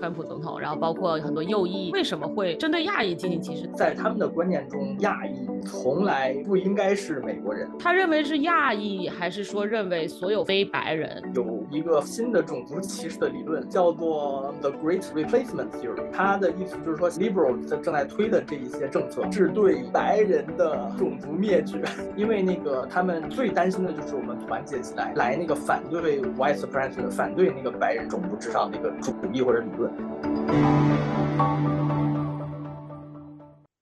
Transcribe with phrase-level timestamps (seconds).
[0.00, 3.68] 川普总统，然后包括很多右翼，为什么会针对亚裔进行歧视？
[3.72, 7.70] 在他们的观念中，亚裔从来不应该是美国人。
[7.78, 11.22] 他认为是亚裔，还是说认为所有非白人？
[11.36, 16.10] 有一个新的种族歧视的理论，叫做 The Great Replacement Theory。
[16.12, 21.80] 它的意思就是说，liberal 正在推的这一些政策是对白人的种族灭绝，
[22.16, 30.91] 因为那个他们最担心的就是我们团结起来，来那个反对 white supremacy，反对那个白人种族至上那个主主义或者理论。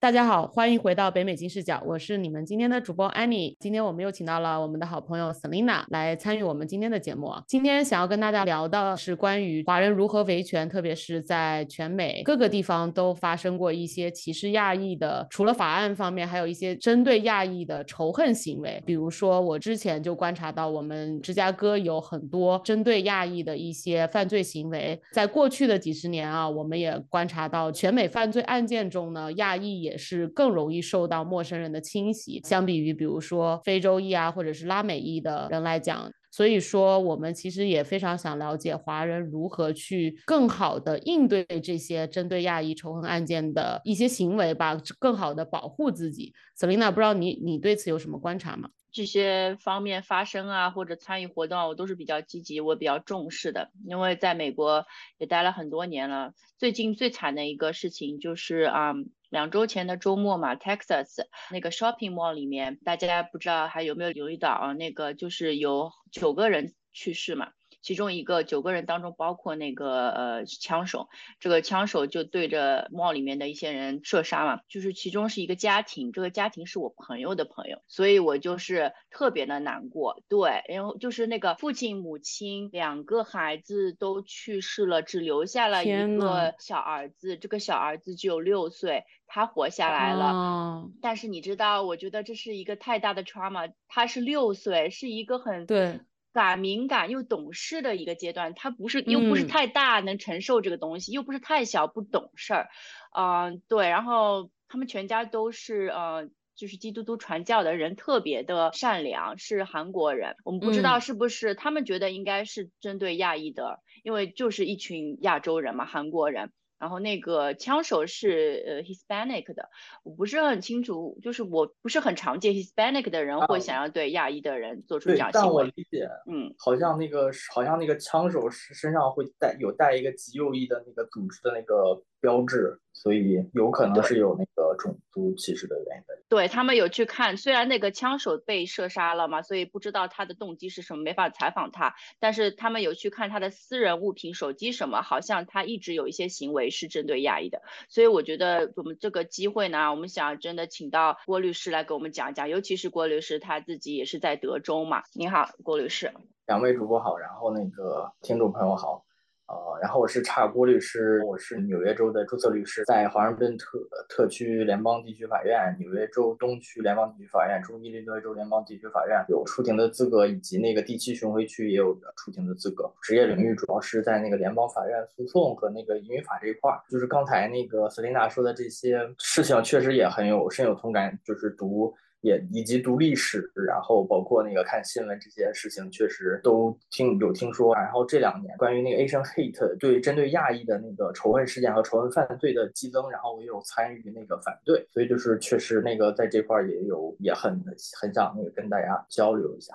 [0.01, 3.55] 大家好，欢迎回到北美金视角，我是你们今天的主播 Annie。
[3.61, 7.31] 今天我们又请到了我们的好朋友 Selina 来参与我们今天的节目。
[7.47, 18.83] 今天想要跟大家聊的是关于华人如何维权，特别是在全美各个地方都发生过一些歧视亚裔的，除了法案方面，还有一些针对亚裔的仇恨行为。
[18.87, 24.99] 比如说，我之前就观察到，我们芝加哥有很多针对亚裔的一些犯罪行为。
[25.13, 46.33] 在过去的几十年啊，我们也观察到，全美犯罪案件中呢，亚裔也也是更容易受到陌生人的侵袭，相比于比如说非洲裔啊，或者是拉美裔的人来讲，所以说我们其实也非常想了解华人如何去更好的应对这些针对亚裔仇恨案件的一些行为吧，更好的保护自己。
[46.57, 48.71] Selina，不知道你你对此有什么观察吗？
[48.93, 53.71] 这些方面发生啊，或者参与活动，啊我都是比较积极，我比较重视的。
[53.87, 54.85] 因为在美国
[55.19, 58.95] 也待了很多年了，最近最惨的一个事情就是啊。
[59.31, 64.73] 两周前的周末嘛，Texas 那个 shopping mall 里面，大家不知道还有没有留意到啊？
[64.73, 67.53] 那个就是有九个人去世嘛。
[67.83, 80.23] 其中一个九个人当中包括那个呃枪手，这个枪手就对着 mall 里面的一些人射杀嘛，就是其中是一个家庭，这个家庭是我朋友的朋友，所以我就是特别的难过。
[80.29, 90.87] 对，然后就是那个父亲母亲两个孩子都去世了，只留下了一个小儿子，这个小儿子只有六岁，他活下来了。
[91.01, 96.01] 但是你知道，我觉得这是一个太大的 trauma，他是六岁，是一个很对。
[96.33, 102.69] 感敏感又懂事的一个阶段，他不是又不是太大能承受这个东西，又不是太小不懂事儿，
[103.17, 103.89] 嗯，对。
[103.89, 110.37] 然后他们全家都是呃，就是基督都传教的人，特别的善良，是韩国人。
[110.45, 116.53] 我们不知道是不是他们觉得应该是针对亚裔的，因为就是一群亚洲人嘛，韩国人。
[116.81, 119.69] 然后那个枪手是呃 Hispanic 的，
[120.03, 125.45] 我不是很清楚，就是我不是很常见 Hispanic 的人会想要对亚裔的人做出这样行为。
[125.45, 132.81] 但我理解，嗯，好像那个好像那个枪手是身上会带有带一个极右翼的那个组织的那个标志。
[132.93, 136.10] 所以有可能是有那个种族歧视的原因的。
[136.31, 141.97] 对他们有去看，虽然那个枪手被射杀了嘛，所以不知道他的动机是什么，没法采访他。
[142.21, 147.63] 但是他们有去看他的私人物品、手机什么，好像他一直有一些行为是针对亚裔的。
[147.89, 155.03] 所以我觉得我们这个机会呢，我们想真的请到郭律师来给我们讲讲，尤其是郭律师他自己也是在德州嘛。
[155.15, 156.13] 您好，郭律师。
[156.47, 159.05] 两位主播好，然后那个听众朋友好。
[159.51, 172.89] 呃，然后我是查尔郭律师，我是纽约州的注册律师，在华盛顿特特区联邦地区法院、纽约州东区联邦地区法院、中伊利诺州联邦地区法院有出庭的资格，以及那个第七巡回区也有出庭的资格。
[173.03, 176.81] 职业领域主要是在那个联邦法院诉讼和那个移民法这一块儿。
[176.89, 181.93] 就是刚才那个瑟琳娜说的这些事情，确实也很有深有同感，就是读。
[182.21, 187.75] 也以及读历史，然后包括那个看新闻这些事情，确实都听有听说。
[187.75, 197.63] 然后这两年关于那个 Asian hate 对针对亚裔的那个仇恨事件和仇恨犯罪的激增，然后我也有参与那个反对，所以就是确实那个在这块也有也很
[198.01, 199.75] 很想那个跟大家交流一下。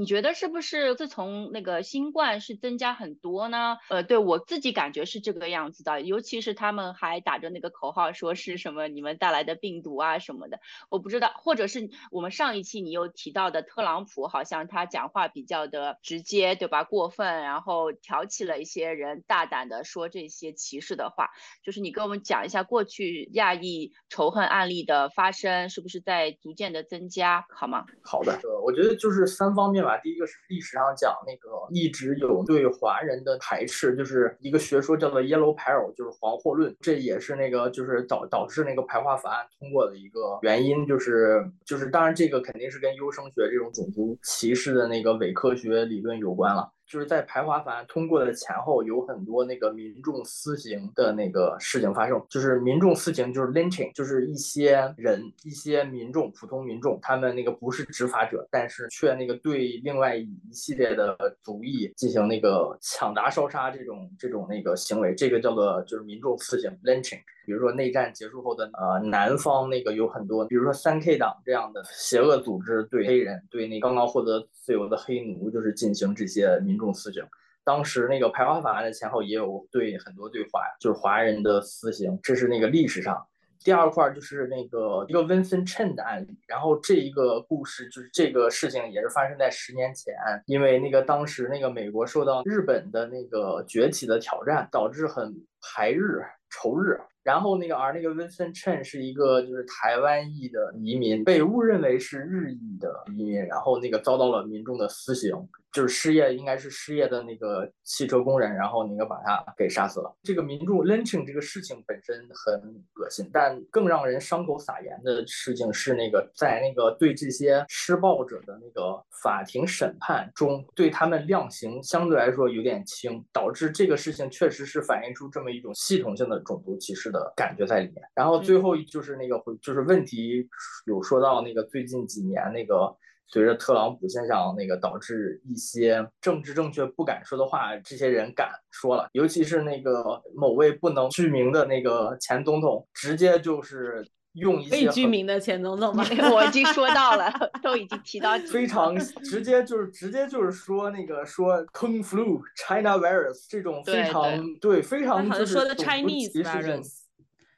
[0.00, 3.76] 你觉得是不是自从那个新冠是增加很多呢？
[3.90, 16.82] 呃，对我自己感觉是这个样子的，尤其是他们还打着那个口号，说是什么你们带来的病毒啊什么的，我不知道，或者是我们上一期你又提到的特朗普，好像他讲话比较的直接，对吧？
[16.82, 21.28] 过分，然后挑起了一些人大胆的说这些歧视的话，
[21.62, 27.84] 就是你跟我们讲一下过去亚裔仇恨案例的发生是不是在逐渐的增加，好吗？
[28.02, 29.84] 好的，我觉得就是三方面。
[29.84, 46.70] 吧，第一个是历史上讲那个一直有对华人的排斥，就是一个学说叫做 Yellow Peril，就是黄祸论，这也是那个就是导导致那个排华法案通过的一个原因，就是就是当然这个肯定是跟优生学这种种族歧视的那个伪科学理论有关了。
[46.90, 52.20] 就是在排华法案通过的前后，有很多那个民众私刑的那个事情发生。
[52.28, 67.20] 就是民众私刑，就是 lynching，就是一些人、一些民众、普通民众，他们那个不是执法者，但是却那个对另外一系列的族裔进行那个抢答烧杀这种这种那个行为，这个叫做就是民众私刑 lynching。
[67.44, 77.24] 比如说内战结束后的呃南方那个有很多，比如说三 K 党这样的邪恶组织对黑人、对那刚刚获得自由的黑奴，就是进行这些民众私刑。
[77.64, 83.26] 当时那个排华法案的前后也有对很多对华就是华人的私刑，这是那个历史上。
[83.62, 90.14] 第二块就是那个一个 Vincent Chen 的案例，然后这一个故事就是这个事情也是发生在十年前，
[90.46, 96.98] 因为那个当时那个美国受到日本的那个崛起的挑战，导致很排日仇日。
[97.22, 105.30] 然后那个，而那个 Vincent Chen 是一个就是台湾裔的移民，被误认为是日裔的移民，然后那个遭到了民众的私刑。
[105.72, 110.16] 就是失业，应该是失业的那个汽车工人，然后那个把他给杀死了。
[110.22, 112.54] 这个民众 lynching 这个事情本身很
[112.96, 128.02] 恶心，但更让人伤口撒盐的事情是那个在那个对这些施暴者的那个法庭审判中，对他们量刑相对来说有点轻，导致这个事情确实是反映出这么一种系统性的种族歧视的感觉在里面。
[128.14, 130.48] 然后最后就是那个就是问题
[130.86, 132.92] 有说到那个最近几年那个。
[133.32, 146.04] 随着特朗普现象那个导致一些政治正确不敢说的话，这些人敢说了，尤其是那个某位不能具名的那个前总统，直接就是用一些被具名的前总统吗？
[146.34, 147.32] 我已经说到了，
[147.62, 157.02] 都已经提到非常直接，就是直接就是说那个说 Kung Flu China Virus 这种非常对非常就是说的 Chinese virus，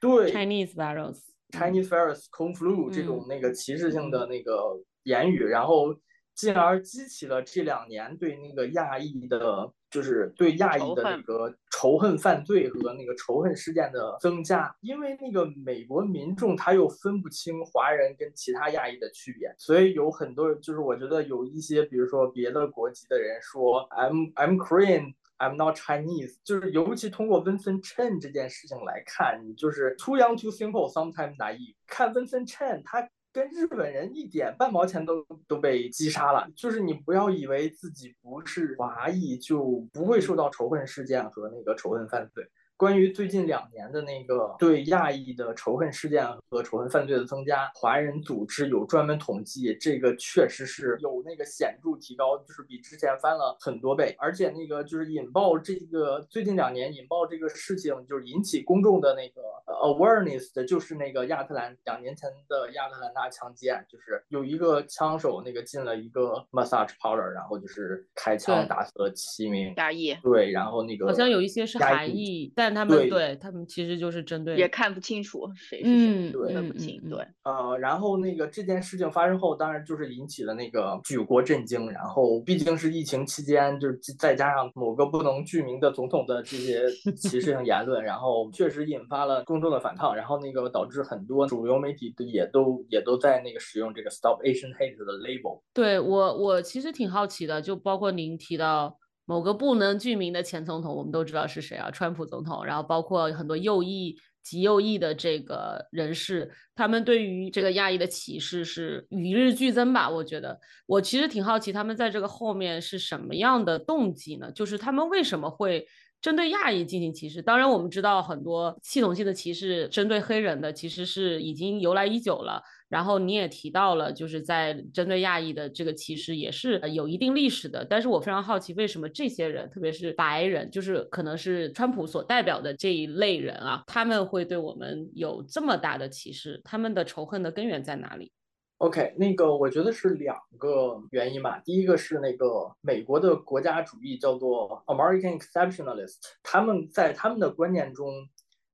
[0.01, 0.31] 对。
[0.31, 1.19] Chinese virus
[1.53, 4.83] Chinese virus Kung Flu 这种那个歧视性的那个。
[5.05, 5.93] 言语，然后
[6.33, 14.73] 进而激起了这两年对那个亚裔的，就是对亚裔的那个仇恨犯罪和那个仇恨事件的增加。
[14.81, 31.75] 因为那个美国民众他又分不清华人跟其他亚裔的区别，所以有很多就是我觉得有一些，比如说别的国籍的人说 I'm I'm Korean, I'm not Chinese，就是尤其通过 Vincent Chen 这件事情来看，你就是 too young, too simple, sometimes naive。
[31.87, 33.09] 看 Vincent Chen 他。
[33.35, 42.47] 跟日本人一点半毛钱都都被击杀了，就是你不要以为自己不是华裔就不会受到仇恨事件和那个仇恨犯罪。
[42.82, 54.17] 关于最近两年的那个对亚裔的仇恨事件和仇恨犯罪的增加，华人组织有专门统计，这个确实是有那个显著提高，就是比之前翻了很多倍。
[54.19, 59.40] 而且那个就是引爆这个最近两年引爆这个事情，就是引起公众的那个
[59.84, 70.12] awareness 的，就是那个亚特兰两年前的亚特兰大枪击案，就是有一个枪手那个进了一个 massage parlor，然后就是开枪打死了七名亚裔。
[70.14, 77.01] 对，然后那个好像有一些是韩裔，但他们对他们其实就是针对，也看不清楚谁是谁，对，分不清。
[77.09, 81.91] 对，呃，然后那个这件事情发生后，当然就是引起了那个举国震惊。
[81.91, 90.15] 然后毕竟是疫情期间，就是再加上某个不能具名的总统的这些歧视性言论，然后确实引发了公众的反抗。
[90.15, 95.61] 然后那个导致很多主流媒体也都也都在那个使用这个 Stop Asian Hate 的 label。
[95.75, 98.99] 对我，我其实挺好奇的，就包括您提到。
[99.32, 101.90] 某个不能具名的前总统，我们都知道是谁啊？
[101.90, 102.62] 川普总统。
[102.67, 110.06] 然后包括很多右翼、极右翼的这个人士，他们对于这个亚裔的歧视是与日俱增吧？
[110.11, 114.52] 我觉得，我其实挺好奇，他们在这个后面是什么样的动机呢？
[114.52, 115.87] 就是他们为什么会
[116.20, 117.40] 针对亚裔进行歧视？
[117.40, 122.62] 当然，我们知道很多系统性的歧视针对黑人的，其实是已经由来已久了。
[122.93, 127.82] 然后你也提到了，就是在针对亚裔的这个歧视也是有一定历史的。
[127.89, 136.61] 但是我非常好奇，为什么这些人，特别是白人，就是可能是川普所代表的这一类人啊，他们会对我们有这么大的歧视？
[136.63, 138.31] 他们的仇恨的根源在哪里
[138.77, 141.63] ？OK，那个我觉得是两个原因吧。
[141.65, 148.06] 第一个是那个美国的国家主义叫做 American Exceptionalist，他们在他们的观念中。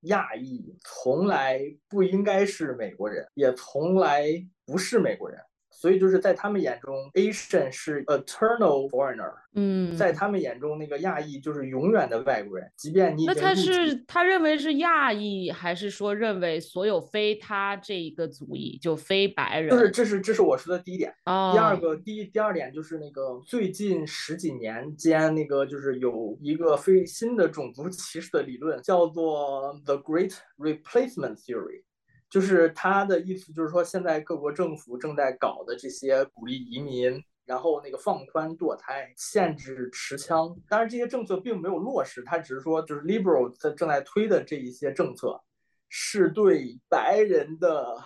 [0.03, 4.25] 亚裔从来不应该是美国人，也从来
[4.65, 5.41] 不是美国人。
[5.79, 9.33] 所以就是在他们眼中，Asian 是 eternal foreigner。
[9.55, 19.71] 嗯，在他们眼中，那个亚裔就是永远的外国人，即便你那他是他认为是亚裔，还是说认为所有非他这一个族裔就非白人？
[19.71, 21.13] 就是这是这是我说的第一点。
[21.25, 31.85] 第二个第一第二点就是那个最近十几年间，那个就是有一个非新的种族歧视的理论，叫做 The Great Replacement Theory。
[32.31, 40.55] 就是他的意思，就是说现在各国政府正在搞的这些鼓励移民，然后那个放宽堕胎、限制持枪。
[40.69, 45.43] 当然，这些政策并没有落实，他只是说，就是 liberal 在正在推的这一些政策，
[45.89, 47.97] 是对白人的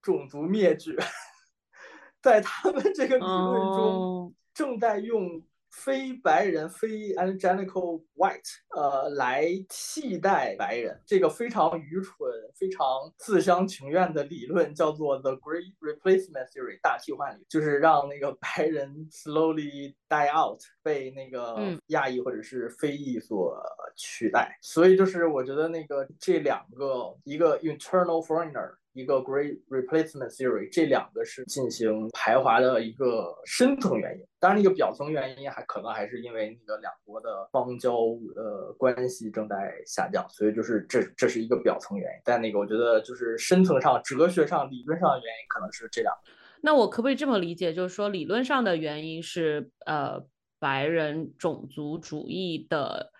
[0.00, 0.96] 种族灭绝，
[2.22, 5.42] 在他们这个理论中正在用。
[5.70, 8.40] 非白人非 angelical white，
[8.76, 12.16] 呃，来替代白人，这个非常愚蠢、
[12.54, 12.84] 非常
[13.18, 23.56] 自相情愿的理论叫做 the Great Replacement Theory，大替换理，就是让那个白人 slowly die out，被那个亚裔或者是非裔所
[23.96, 24.58] 取代。
[24.60, 28.79] 所以就是我觉得那个这两个，一个 internal foreigner。
[28.92, 34.24] 一个 Great Replacement Theory，这两个是进行排华的一个深层原因。
[34.38, 37.94] 当然，那个表层原因还可能还是因为那个两国的邦交
[38.34, 42.20] 呃关系正在下降，所以就是这这是一个表层原因。
[42.24, 46.32] 但那个我觉得就是深层上、哲学上、理论上的原因可能是这两个。
[46.62, 50.24] 那我可不可以这么理解，就是说理论上的原因是呃
[50.58, 53.12] 白人种族主义的。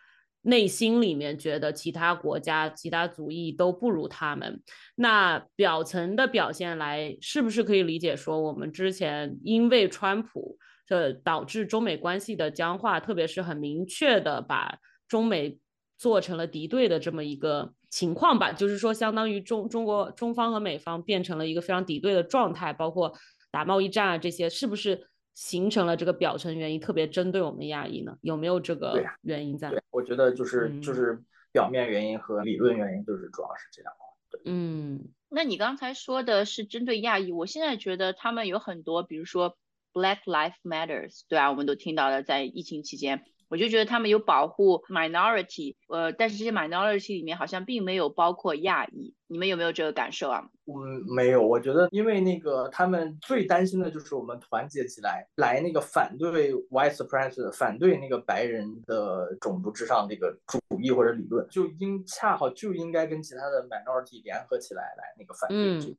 [0.43, 4.63] 内心里面觉得其他国家、其他族裔都不如他们，
[4.95, 10.57] 那表层的表现来，是不是可以理解说，我们之前因为川普
[10.87, 15.59] 这导致中美关系的僵化，特别是很明确的把中美
[15.99, 18.51] 做成了敌对的这么一个情况吧？
[18.51, 23.13] 就是说，相当于中中国中方和美方变成了一个非常敌对的状态，包括
[23.51, 25.10] 打贸易战啊这些，是不是？
[25.41, 28.19] 形成了这个表层原因，特别针对我们亚裔呢？
[28.21, 29.71] 有没有这个原因在？
[29.71, 31.19] 对，我觉得就是就是
[31.51, 34.39] 表面原因和理论原因，就是主要是这两个。
[34.45, 39.57] 嗯，那你刚才说的是针对亚裔，我现在觉得他们有很多，比如说
[39.95, 43.25] Black Lives Matters，对啊，我们都听到了，在疫情期间。
[43.49, 50.51] 我就觉得他们有保护 minority，呃，但是这些 minority 里面好像并没有包括亚裔，你们有没有这个感受啊？
[50.77, 51.47] 嗯，没有。
[51.47, 65.97] 我觉得，因为那个他们最担心的就是我们团结起来，来那个反对 white supremacy，反对那个白人的种族至上这个主义或者理论，就应恰好就应该跟其他的 minority 联合起来来那个反对这个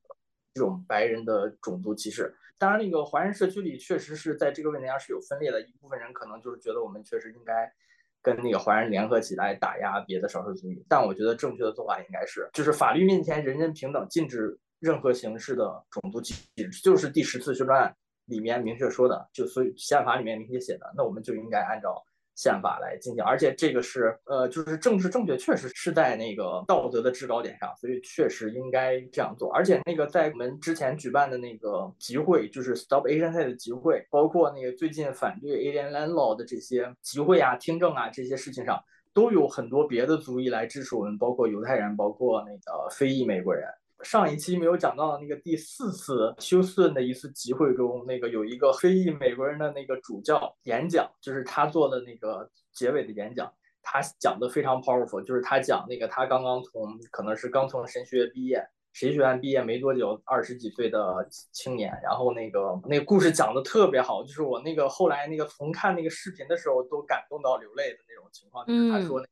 [0.54, 2.34] 这种白人的种族歧视。
[2.58, 5.60] 当然，那个华人社区里确实是在这个问题上是有分裂的。
[5.62, 7.74] 一部分人可能就是觉得我们确实应该
[8.22, 10.86] 跟那个华人联合起来打压别的少数族裔。
[10.88, 22.04] 但我觉得正确的做法应该是，就是法律面前人人平等，禁止任何形式的种族歧视，就是第十次修正案里面明确说的，就所以宪法里面明确写的，那我们就应该按照。
[22.42, 29.54] 宪法来进行，而且这个是呃，就是政治正确，确实是在那个道德的制高点上，所以确实应该这样做。
[29.54, 38.84] 而且那个在我们之前举办的那个集会，就是 Stop Asian Hate 的集会，包括那个最近反对 Alien Land Law 的这些集会啊、听证啊这些事情上，
[39.14, 43.70] 都有很多别的族裔来支持我们，包括犹太人，包括那个非裔美国人。
[44.04, 53.54] 上一期没有讲到的那个第四次休斯顿的一次集会中，那个有一个非裔美国人的那个主教演讲，就是他做的那个结尾的演讲，
[53.84, 69.30] 他讲的非常 powerful，就是他讲那个他刚刚从可能是刚从神学院毕业，神学院毕业没多久，二十几岁的青年，然后那个那个故事讲的特别好，就是我那个后来那个重看那个视频的时候都感动到流泪的那种情况，就是他说那个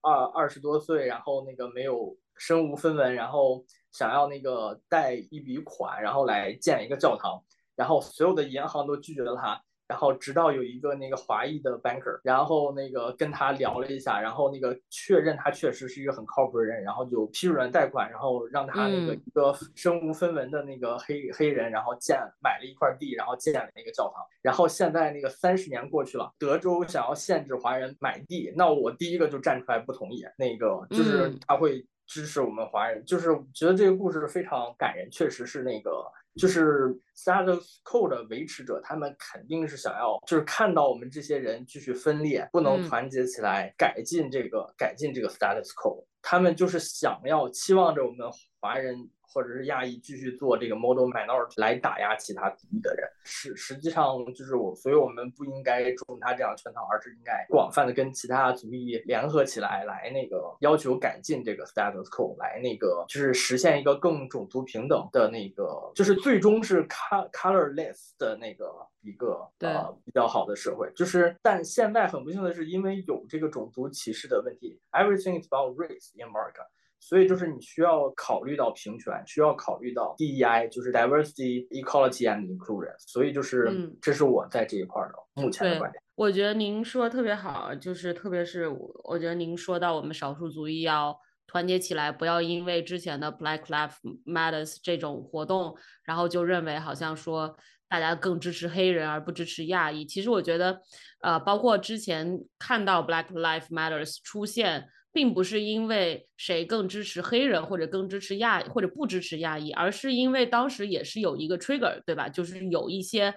[0.00, 3.62] 二二十多岁，然后那个没有身无分文，然后。
[3.92, 7.42] 想要那个贷一笔款，然后来建一个教堂，
[7.76, 24.24] 然后所有的银行都拒绝了他，然后直到有一个那个华裔的 banker，然后那个跟他聊了一下，然后那个确认他确实是一个很靠谱的人，然后就批准了贷款，然后让他那个一个身无分文的那个黑黑人，然后建买了一块地，然后建了那个教堂。
[24.42, 31.84] 然后现在那个三十年过去了，德州想要限制华人买地，那我第一个就站出来不同意，那个就是他会。
[32.10, 48.28] 支持我们华人，就是觉得这个故事非常感人，确实是那个，就是 status quo 的维持者，他们肯定是想要，就是看到我们这些人继续分裂，不能团结起来改进这个改进这个 status quo，他们就是想要期望着我们
[48.60, 49.08] 华人。
[49.32, 68.66] 或者是亚裔继续做这个 model minority 来打压其他族裔的人，实实际上就是我，所以我们不应该中他这样圈套，而是应该广泛的跟其他族裔联合起来，来那个要求改进这个 status quo，来那个就是实现一个更种族平等的那个，就是最终是 colorless 的那个
[69.02, 70.90] 一个呃比较好的社会。
[70.94, 76.66] 就是，但现在很不幸的是，因为有这个种族歧视的问题，everything is about race in America。
[77.00, 82.94] 所以就是你需要考虑到平权，需要考虑到 DEI，就是 diversity, equality and inclusion。
[82.98, 86.02] 所以就是，这是我在这一块的目前的观点。
[86.14, 88.68] 我觉得您说的特别好，就是特别是
[89.04, 97.56] 我觉得您说到我们少数族裔要团结起来，不要因为之前的 Black Lives Matters 这种活动，然后就认为好像说
[97.88, 100.04] 大家更支持黑人而不支持亚裔。
[100.04, 100.80] 其实我觉得，
[101.22, 112.28] 呃，包括之前看到 Black Lives Matters 出现，并不是因为谁更支持黑人或者更支持亚或者不支持亚裔，而是因为当时也是有一个 trigger，对吧？
[112.28, 113.34] 就是有一些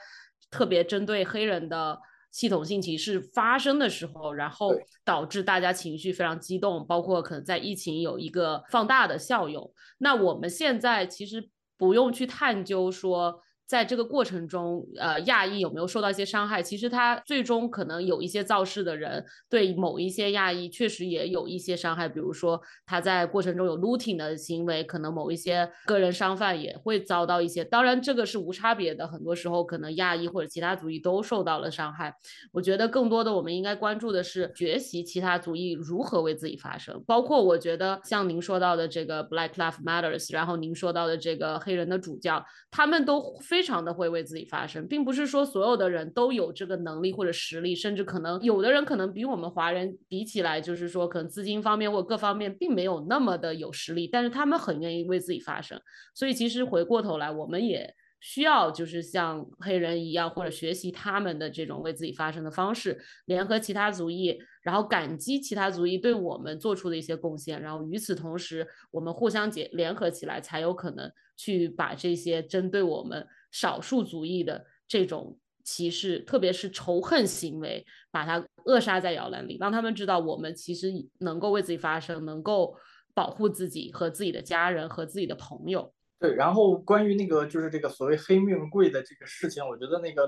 [0.50, 2.00] 特别针对黑人的。
[2.34, 4.74] 系统性歧视发生的时候，然后
[5.06, 9.72] 导致大家情绪非常激动，包括可能在疫情有一个放大的效用。
[10.00, 13.40] 那我们现在其实不用去探究说。
[13.74, 16.62] 在这个过程中，呃，亚裔有没有受到一些伤害？
[16.62, 27.66] 其实他最终可能有一些造势的人对某一些亚裔确实也有一些伤害，比如说他在过程中有 looting 的行为，可能某一些个人商贩也会遭到一些。
[27.66, 32.14] 当然，这个是无差别的，很多时候可能亚裔或者其他族裔都受到了伤害。
[32.52, 43.63] 我觉得更多的我们应该关注的是学习其他族裔如何为自己发声，包括我觉得像您说到的这个 Black Lives Matters，然后您说到的这个黑人的主教，他们都非。
[43.64, 55.80] 非常的会为自己发声，并不是说所有的人都有这个能力或者实力，甚至可能有的人可能比我们华人比起来，就是说可能资金方面或各方面并没有那么的有实力，但是他们很愿意为自己发声。
[56.14, 73.26] 所以其实回过头来，我们也需要就是像黑人一样，或者学习他们的这种为自己发声的方式，联合其他族裔，然后感激其他族裔对我们做出的一些贡献，然后与此同时，我们互相结联合起来，才有可能去把这些针对我们。
[73.54, 82.76] 少数族裔的这种歧视，特别是仇恨行为，把它扼杀在摇篮里，让他们知道我们其实能够为自己发声，能够
[83.14, 85.94] 保护自己和自己的家人和自己的朋友。
[86.20, 90.28] 对，然后关于那个就是这个所谓黑命贵的这个事情，我觉得那个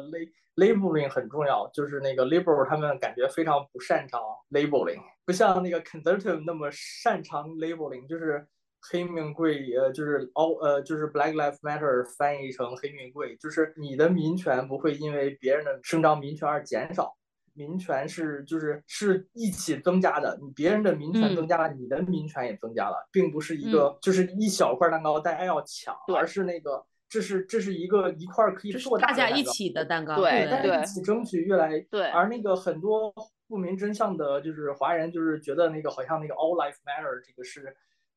[0.56, 8.48] labeling 很重要，就是那个 liberal 他们感觉非常不擅长 labeling，不像那个 conservative 那么擅长 labeling，就是。
[8.92, 17.16] 黑命贵，呃，就是哦，呃，就是 Black Lives Matter 翻译成黑命贵，就是你的民权不会因为别人的伸张民权而减少，
[17.54, 33.12] 民权是就是是一起增加的，你别人的民权增加了，你的民权也增加了，并不是一个就是一小块蛋糕大家要抢，而是那个这是这是一个一块可以做大家一起的蛋糕，对，大家一起争取越来对，而那个很多
[33.48, 37.76] 不明真相的，就是华人就是觉得那个好像那个 All Life Matter 这个是。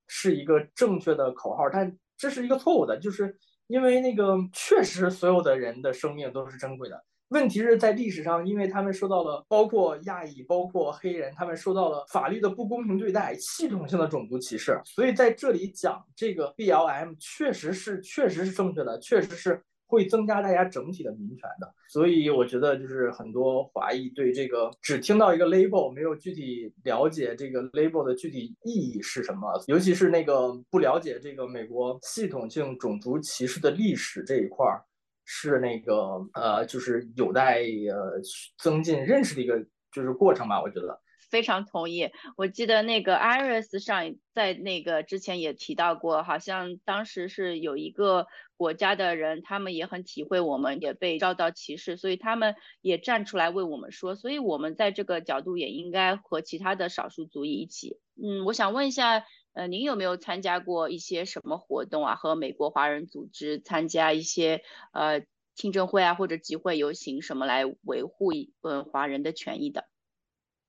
[0.08, 3.36] 是一个正确的口号，但这是一个错误的，就是
[3.68, 7.04] 因为那个确实所有的人的生命都是珍贵的。
[7.28, 19.62] 问题是在历史上，因为他们受到了包括亚裔、包括黑人，他们受到了法律的不公平对待、系统性的种族歧视，所以在这里讲这个 BLM 确实是确实是正确的，确实是。
[19.88, 34.84] 会增加大家整体的民权的，所以我觉得就是很多华裔对这个只听到一个 label，没有具体了解这个 label 的具体意义是什么，尤其是那个不了解这个美国系统性种族歧视的历史这一块儿，
[35.24, 38.20] 是那个呃，就是有待呃
[38.58, 39.58] 增进认识的一个
[39.90, 41.00] 就是过程吧，我觉得。
[41.30, 42.10] 非常同意。
[42.36, 54.14] 我记得那个 Iris 上在那个之前也提到过，好像当时是有一个国家的人，他们也很体会我们也被遭到歧视，所以他们也站出来为我们说。
[54.14, 57.98] 所以我们在这个角度也应该和其他的少数族裔一起。
[58.20, 62.14] 嗯，我想问一下，呃，您有没有参加过一些什么活动啊？
[62.16, 64.62] 和美国华人组织参加一些
[64.92, 65.22] 呃
[65.54, 69.84] 听证会啊，或者集会游行什么来维护呃华人的权益的？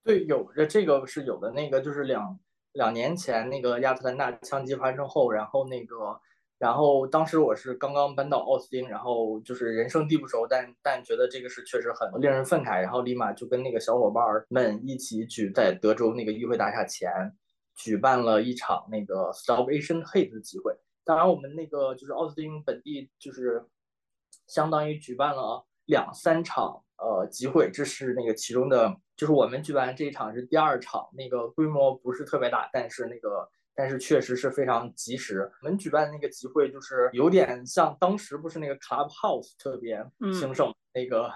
[0.10, 2.39] 对，有的这个是有的，那个就是两
[2.72, 6.19] 两年前那个亚特兰大枪击发生后，然后那个，
[6.58, 17.12] 然后当时我是刚刚搬到奥斯汀，然后就是人生地不熟，但但觉得这个是确实很令人愤慨，然后立马就跟那个小伙伴们一起举在德州那个议会大厦前
[17.76, 20.76] 举办了一场那个 Stop Asian Hate 的集会。
[21.06, 23.63] 当然，我们那个就是奥斯汀本地就是
[24.48, 28.98] 相当于举办了两三场呃集会，这是那个其中的。
[29.20, 35.52] 就是我们举办这一场是第二场，那个规模不是特别大，但是那个但是确实是非常及时。
[35.62, 40.02] 我们举办的那个集会就是有点像当时不是那个 Clubhouse 特别
[40.32, 41.30] 兴盛那个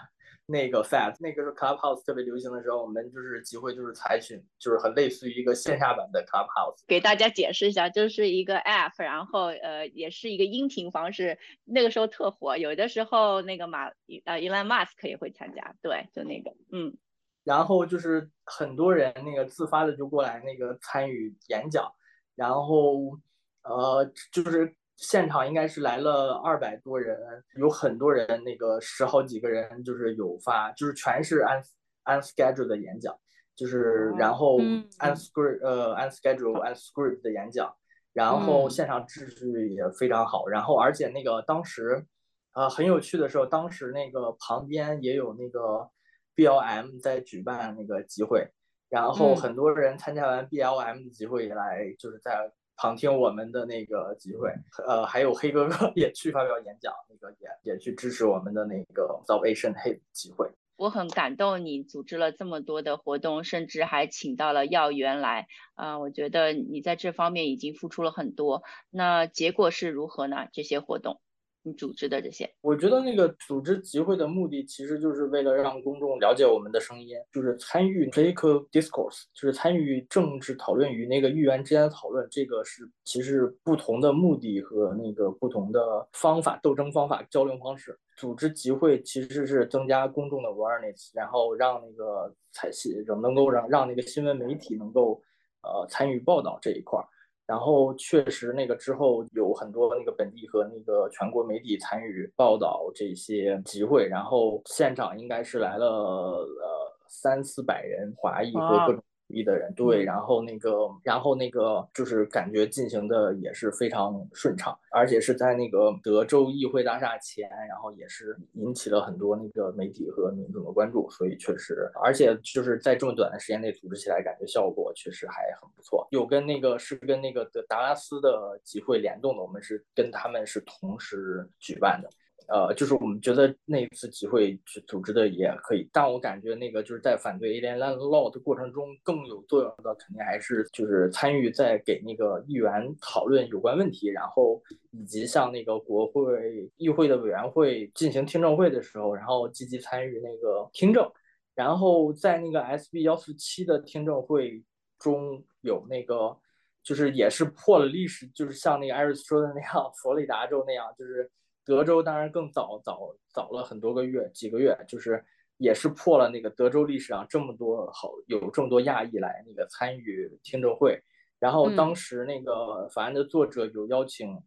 [0.45, 6.85] 那个 Fat 那个是 Clubhouse 特别流行的时候，我们就是集会就是采取就是很类似于一个线下版的 Clubhouse。
[6.87, 13.89] 给大家解释一下，就是一个 App，然后呃也是一个音频方式，那个时候特火，有的时候那个马
[14.23, 16.95] 呃 Elon Musk 也会参加，对，就那个嗯。
[17.43, 21.91] 然后就是很多人那个自发的就过来那个参与演讲，
[22.35, 23.17] 然后
[23.63, 27.17] 呃就是现场应该是来了二百多人，
[27.57, 31.61] 有很多人那个十好几个人就是有发，就是全是按
[32.03, 33.13] 按 schedule 的演讲，
[33.55, 34.57] 就是然后
[34.97, 37.75] 按 script 呃按 schedule 按 script 的演讲，
[38.13, 42.05] 然后现场秩序也非常好，然后而且那个当时
[42.53, 45.89] 呃，很有趣的时候，当时那个旁边也有那个
[46.35, 48.47] BLM 在举办那个集会，
[48.89, 54.51] 然后很多人参加完 BLM 的集会以来，就是在旁听我们的那个集会。
[54.87, 60.49] 呃，还有黑哥哥也去发表演讲，那个也也去支持我们的那个 Salvation Hate 集会。
[60.75, 65.99] 我很感动，你组织了这么多的活动，甚至还请到了要员来啊！
[65.99, 68.63] 我觉得你在这方面已经付出了很多。
[68.89, 70.47] 那结果是如何呢？
[70.51, 71.21] 这些活动？
[71.65, 82.27] 你组织的这些，我觉得那个组织集会的目的，其实就是为了让公众了解我们的声音，就是参与 political discourse，就是参与政治讨论与那个议员之间的讨论。
[82.29, 87.97] 这个是其实不同的目的和那个不同的方法、斗争方法、交流方式。
[88.17, 95.21] 组织集会其实是增加公众的 awareness，然后让那个采信能够让让那个新闻媒体能够
[95.63, 97.07] 呃参与报道这一块儿。
[97.45, 109.03] 然后确实，那个之后有很多那个本地和那个全国媒体参与报道这些集会，然后现场应该是来了呃三四百人，华裔和各种。
[109.27, 126.07] 一的人对，然后那个，然后那个就是感觉进行的也是非常顺畅，而且是在那个德州议会大厦前，然后也是引起了很多那个媒体和民众的关注，所以确实，而且就是在这么短的时间内组织起来，感觉效果确实还很不错。
[126.11, 132.09] 有跟那个是跟那个的达拉斯的集会联动的，我们是跟他们是同时举办的。
[132.47, 151.09] 呃，就是我们觉得那一次集会去组织的也可以，但我感觉那个就是在反对 Alien Land Law 的过程中更有作用的，肯定还是就是参与在给那个议员讨论有关问题，然后以及像那个国会议会的委员会进行听证会的时候，然后积极参与那个听证，
[151.55, 154.63] 然后在那个 SB 幺四七的听证会
[154.99, 156.37] 中有那个
[156.83, 161.31] 就是也是破了历史，就是像那个艾瑞斯说的那样，佛罗里达州那样，就是。
[161.65, 165.23] 德州当然更早早早了很多个月，几个月，就是
[165.57, 171.01] 也是破了那个德州历史上这么多好有这么多亚裔来那个参与听证会，
[171.39, 174.41] 然后当时那个法案的作者有邀请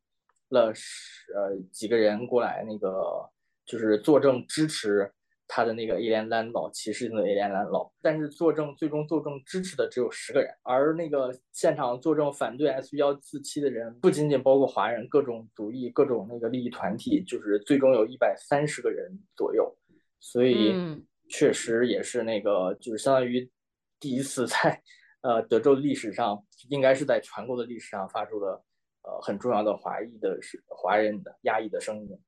[0.51, 3.29] 了十呃几个人过来那个
[3.65, 5.13] 就是作证支持。
[5.49, 19.73] 他的那个 Law 歧视性的 Law，但是作证最终作证支持的只有十个人，而那个现场作证反对 S 幺四七的人不仅仅包括华人，各种族裔、各种那个利益团体，就是最终有一百三十个人左右，
[20.19, 20.75] 所以
[21.29, 23.49] 确实也是那个就是相当于
[24.01, 24.83] 第一次在
[25.23, 28.65] 呃德州历史上，应该是在全国的历史上发出了
[29.03, 32.19] 呃很重要的华裔的是华人的压抑的声音，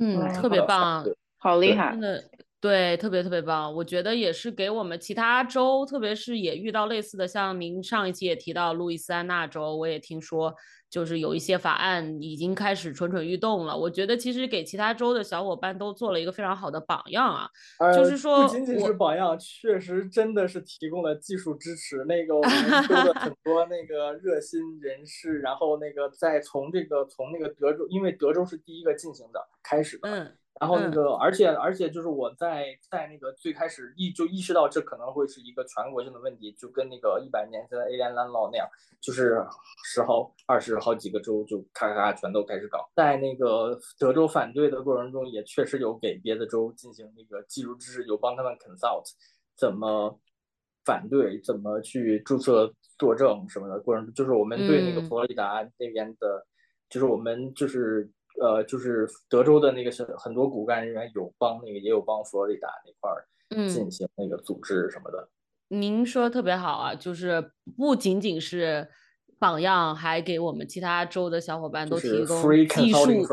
[0.00, 1.04] 嗯，特别棒，
[1.36, 2.24] 好厉害，真的。
[2.60, 10.52] 对，特别特别棒，我觉得也是给我们其他州，特别是也遇到类似的，像您上一期也提到路易斯安那州，我也听说
[10.90, 13.76] 就是有一些法案已经开始蠢蠢欲动了。
[13.78, 17.48] 我觉得其实给其他州的小伙伴都做了一个非常好的榜样啊，
[17.94, 22.04] 就是说不仅仅是榜样，确实真的是提供了技术支持。
[22.06, 22.52] 那个 我们
[22.88, 30.10] 州的很多那个热心人士，然后那个再从这个从那个德州，因为德州是第一个进行的开始的。
[30.10, 30.32] 嗯。
[30.60, 38.68] 然后那个，而且而且就是我在在那个最开始意就意识到这可能会是一个全国性的问题，就跟那个一百年前的 Land Law 那样，
[39.00, 39.44] 就是
[39.84, 42.90] 十好二十好几个州就咔咔咔全都开始搞。
[42.96, 49.04] 在那个德州反对的过程中，也确实有给别的州进行那个技术支持，有帮他们 consult
[49.56, 50.18] 怎么
[50.84, 56.44] 反对，怎么去注册作证什么的过程，就是我们对那个佛罗里达那边的，
[56.88, 58.10] 就是我们就是。
[58.40, 63.26] 呃，就是德州的那个是很多骨干人员有帮那个，也有帮佛罗里达那块儿
[63.68, 65.28] 进行那个组织什么的。
[65.68, 68.88] 您说特别好啊，就是不仅仅是
[69.38, 73.26] 榜样，还给我们其他州的小伙伴都提供技术，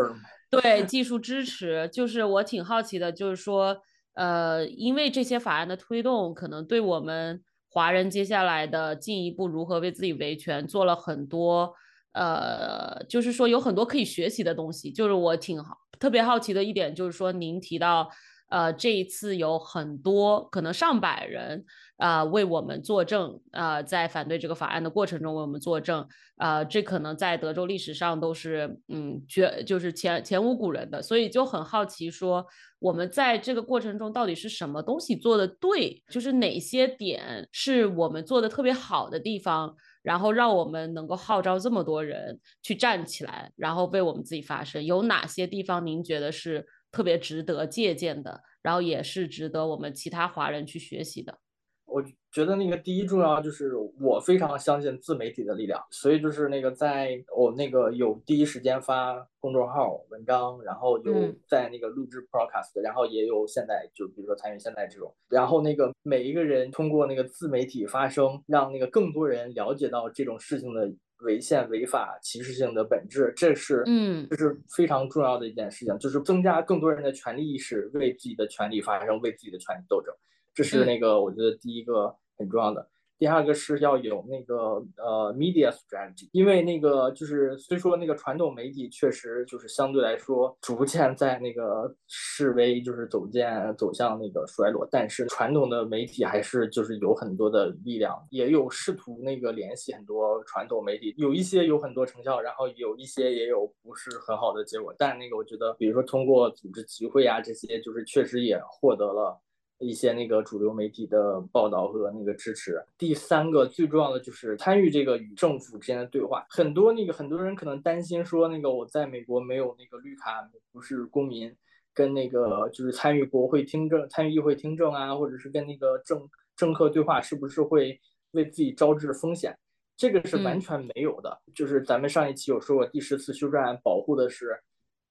[0.50, 1.90] 对技术支持。
[1.94, 3.78] 就是我挺好奇的，就是说，
[4.16, 11.74] 呃，因为这些法案的推动，可能对我们华人接下来的进一步如何为自己维权做了很多。
[12.16, 14.92] 呃，就是说有很多可以学习的东西。
[14.92, 18.10] 就是我挺好特别好奇的一点，就是说您提到，
[18.50, 21.66] 呃，这一次有很多可能上百人
[21.98, 31.02] 啊为我们作证啊，在反对这个法案的过程中为我们作证啊，这可能在德州历史上都是嗯绝就是前前无古人的。
[31.02, 32.46] 所以就很好奇，说
[32.80, 39.76] 我们在这个过程中到底是什么东西做的对，就是哪些点是我们做的特别好的地方。
[40.06, 44.86] 然后让我们能够号召这么多人去站起来，然后为我们自己发声。
[44.86, 48.44] 有哪些地方您觉得是特别值得借鉴的？
[48.62, 51.40] 然后也是值得我们其他华人去学习的？
[51.86, 61.14] 我觉得那个第一重要就是我非常相信自媒体的力量，所以就是那个在我那个有第一时间发公众号文章，然后有
[61.48, 80.14] 在那个录制 podcast，然后也有现在就比如说参与现在这种，然后那个每一个人通过那个自媒体发声，让那个更多人了解到这种事情的违宪、违法、歧视性的本质，这是嗯，这是非常重要的一件事情，就是增加更多人的权利意识，为自己的权利发声，为自己的权利斗争。
[80.56, 82.88] 这是那个我觉得第一个很重要的，
[83.18, 109.42] 第二个是要有那个呃 media strategy，因为那个就是虽说那个传统媒体确实就是相对来说逐渐在那个示威，就是走渐走向那个衰落，但是传统的媒体还是就是有很多的力量，也有试图那个联系很多传统媒体，有一些有很多成效，然后有一些也有不是很好的结果，但那个我觉得，比如说通过组织集会啊这些，就是确实也获得了。
[109.80, 112.82] 一些那个主流媒体的报道和那个支持。
[112.98, 116.46] 第三个最重要的就是参与这个与政府之间的对话。
[116.50, 121.54] 很多那个很多人可能担心说，那个我在美国没有那个绿卡，不是公民，
[121.94, 128.00] 跟那个就是参与国会听证、参与议会听证啊，或者是跟那个政政客对话，是不是会
[128.32, 129.58] 为自己招致风险？
[129.98, 131.42] 这个是完全没有的。
[131.54, 134.60] 就是咱们上一期有说过，第十次修正案保护的是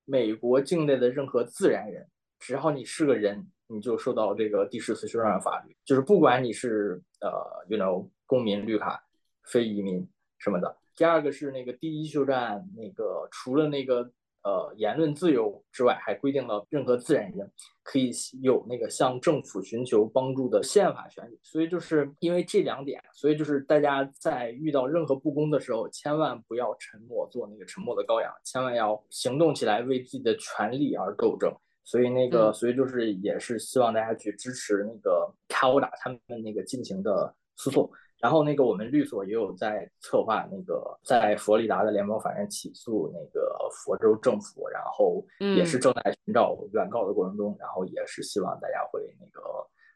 [0.05, 2.07] 美国境内的任何自然人，
[2.45, 3.51] 只要你是个人。
[3.67, 7.33] 你就受到这个第十次修正案法律，就是不管你是呃
[7.67, 9.03] ，you know，公民、绿卡、
[9.45, 10.77] 非移民什么的。
[10.95, 14.03] 第二个是那个第一修正案，那个除了那个
[14.43, 17.51] 呃言论自由之外，还规定了任何自然人
[17.83, 18.11] 可以
[18.43, 21.41] 有那个向政府寻求帮助的宪法权利。
[21.43, 31.51] 所以就是因为这两点，所以就是大家在遇到任何不公的时候，千万不要沉默，做那个沉默的羔羊，千万要行动起来，为自己的权利而斗争。
[31.85, 37.89] 所以那个，所以就是也是希望大家去支持那个卡欧达他们那个进行的诉讼。
[38.19, 45.25] 然后那个我们律所也有在策划那个在佛罗里达的联邦法院起诉那个佛州政府，然后
[45.57, 49.43] 也是正在寻找原告的过程中，然后也是希望大家会那个。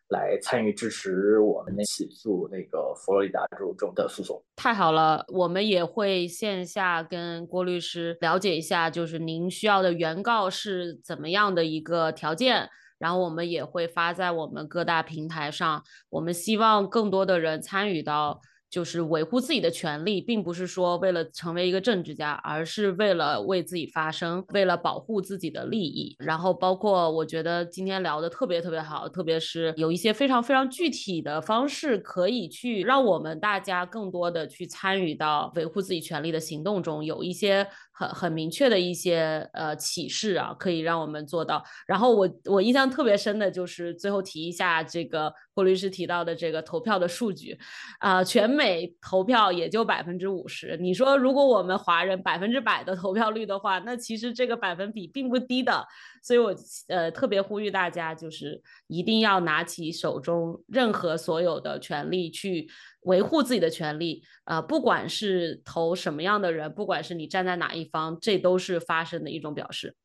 [0.08, 5.24] 来参与支持我们的起诉那个佛罗里达州州的诉讼，太好了！
[5.28, 12.68] 我们也会线下跟郭律师了解一下，就是您需要的原告是怎么样的一个条件，
[12.98, 15.82] 然后我们也会发在我们各大平台上。
[16.10, 18.40] 我们希望更多的人参与到。
[18.70, 26.14] 就是维护自己的权利，并不是说为了成为一个政治家，而是为了为自己发声，为了保护自己的利益。
[26.18, 37.66] 然后包括我觉得今天聊的特别特别好，特别是有一些非常非常具体的方式，可以去让我们大家更多的去参与到维护自己权利的行动中，有一些
[37.98, 41.64] 很很明确的一些呃启示啊，可以让我们做到。
[41.86, 47.58] 然后我我印象特别深的就是最后提一下这个霍律师提到的这个投票的数据
[48.00, 48.58] 啊，全。
[48.58, 55.86] 美投票也就百分之五十，你说如果我们华人百分之百的投票率的话，那其实这个百分比并不低的。
[56.28, 56.54] 所以我
[56.88, 62.68] 呃特别呼吁大家，就是一定要拿起手中任何所有的权利去
[63.04, 64.22] 维护自己的权利。
[64.44, 69.96] 呃，不管是投什么样的人，不管是你站在哪一方，这都是发声的一种表示。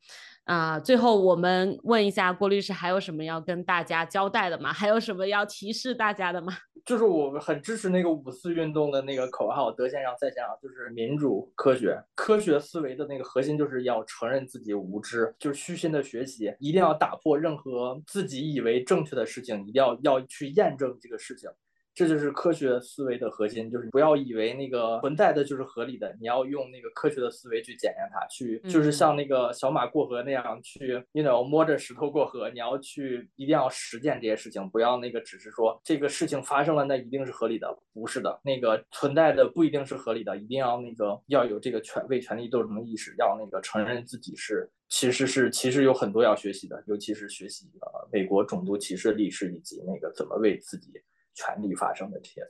[0.46, 4.74] 啊，最后我们问一下郭律师，还有什么要跟大家交代的吗？
[4.74, 6.54] 还有什么要提示大家的吗？
[6.84, 21.50] 就是我很支持那个五四运动的那个口号，德先生再先生，就是民主、科学、科学思维的那个核心，就是要承认自己无知，就是虚心的学习，一定要打破任何自己以为正确的事情，一定要要去验证这个事情。
[21.96, 50.92] 这就是科学思维的核心，就是不要以为那个存在的就是合理的，你要用那个科学的思维去检验它，去就是像那个小马过河那样去，you know 摸着石头过河，你要去一定要实践这些事情，不要那个只是说这个事情发生了，那一定是合理的，不是的，那个存在的不一定是合理的，一定要那个要有这个权为权利斗争的意识，要那个承认自己是其实是其实有很多要学习的，尤其是学习呃美国种族歧视历史以及那个怎么为自己。
[51.34, 52.42] 权利发生的这些，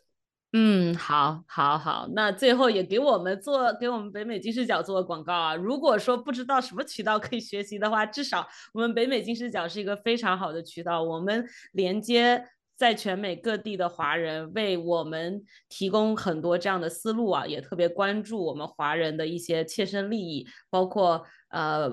[0.53, 5.55] 嗯，好，好，好，那最后也给我们做，给我们北美金视角做个广告啊。
[5.55, 12.47] 如果说不知道什么渠道可以学习的话，至少我们北美金视角是一个非常好的渠道，我们连接
[12.83, 21.89] 在全美各地的华人，为我们提供很多这样的思路啊，也特别关注我们华人的一些切身利益，包括呃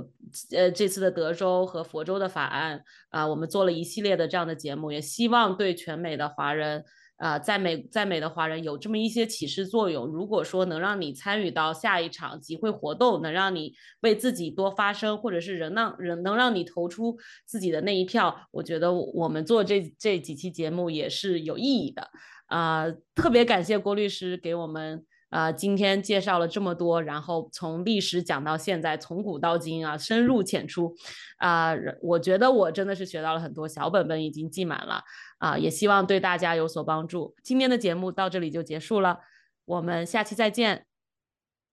[0.50, 6.84] 呃这次的德州和佛州的法案啊，我们做了一系列的这样的节目，也希望对全美的华人
[7.20, 10.06] 呃，在美在美的华人有这么一些启示作用。
[10.06, 22.10] 如果说能让你参与到下一场集会活动，能让你为自己多发声，或者是人让人能让你投出自己的那一票，我觉得我们做这这几期节目也是有意义的。
[22.46, 25.04] 啊，特别感谢郭律师给我们。
[25.30, 30.92] 啊，今天介绍了这么多，然后从历史讲到现在，从古到今啊，深入浅出，
[31.38, 35.00] 啊，我觉得我真的是学到了很多，小本本已经记满了，
[35.40, 37.34] 啊，也希望对大家有所帮助。
[37.42, 39.20] 今天的节目到这里就结束了，
[39.64, 40.86] 我们下期再见，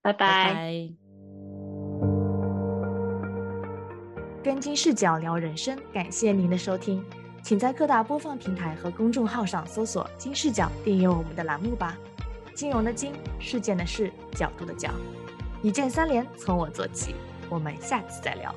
[0.02, 0.90] 拜拜。
[4.42, 7.04] 跟金视角聊人生，感谢您的收听，
[7.44, 11.98] 请在各大播放平台和公众号上搜索“金视角”，订阅我们的栏目吧。
[12.56, 14.90] 金融的金，事件的事，角度的角，
[15.62, 17.14] 一键三连，从我做起。
[17.50, 18.56] 我们下次再聊。